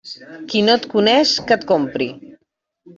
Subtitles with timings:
[0.53, 2.13] Qui no et coneix, que et compri.